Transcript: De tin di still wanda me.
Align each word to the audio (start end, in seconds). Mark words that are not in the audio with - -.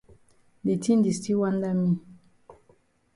De 0.65 0.73
tin 0.83 0.99
di 1.03 1.11
still 1.17 1.39
wanda 1.41 1.69
me. 1.79 1.89